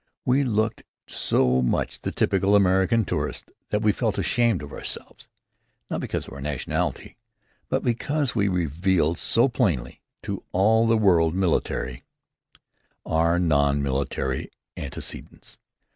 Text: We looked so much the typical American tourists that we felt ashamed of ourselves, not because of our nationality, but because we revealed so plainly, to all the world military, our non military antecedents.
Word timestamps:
We 0.25 0.43
looked 0.43 0.81
so 1.05 1.61
much 1.61 2.01
the 2.01 2.11
typical 2.11 2.55
American 2.55 3.05
tourists 3.05 3.51
that 3.69 3.83
we 3.83 3.91
felt 3.91 4.17
ashamed 4.17 4.63
of 4.63 4.71
ourselves, 4.71 5.27
not 5.91 6.01
because 6.01 6.25
of 6.25 6.33
our 6.33 6.41
nationality, 6.41 7.17
but 7.69 7.83
because 7.83 8.33
we 8.33 8.47
revealed 8.47 9.19
so 9.19 9.47
plainly, 9.47 10.01
to 10.23 10.43
all 10.53 10.87
the 10.87 10.97
world 10.97 11.35
military, 11.35 12.03
our 13.05 13.37
non 13.37 13.83
military 13.83 14.49
antecedents. 14.75 15.59